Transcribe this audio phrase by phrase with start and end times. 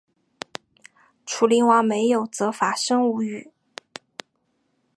[1.27, 3.51] 楚灵王没有责罚申无宇。